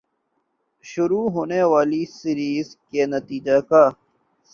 [0.85, 3.83] شروع ہونے والی سیریز کے نتیجے کا